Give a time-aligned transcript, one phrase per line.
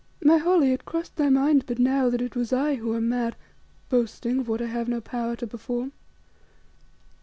[0.23, 3.35] My Holly, it crossed thy mind but now that it was I who am mad,
[3.87, 5.91] boasting of what I have no power to perform.